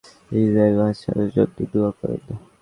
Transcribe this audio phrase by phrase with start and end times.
[0.35, 2.21] ইসরাঈল বাদশাহর জন্যে দুআ করেন।